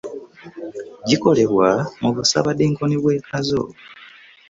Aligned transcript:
Gikolebwa 1.07 1.69
mu 2.01 2.09
Busaabadinkoni 2.15 2.95
bw'e 3.01 3.17
Kazo 3.27 3.61